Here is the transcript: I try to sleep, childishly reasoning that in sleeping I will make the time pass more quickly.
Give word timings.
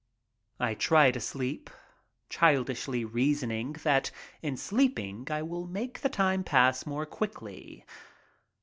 I 0.59 0.73
try 0.73 1.11
to 1.11 1.19
sleep, 1.19 1.69
childishly 2.27 3.05
reasoning 3.05 3.73
that 3.83 4.09
in 4.41 4.57
sleeping 4.57 5.27
I 5.29 5.43
will 5.43 5.67
make 5.67 5.99
the 6.01 6.09
time 6.09 6.43
pass 6.43 6.87
more 6.87 7.05
quickly. 7.05 7.85